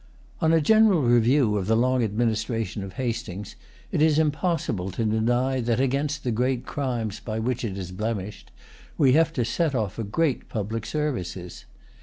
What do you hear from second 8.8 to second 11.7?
we have to set off great public services.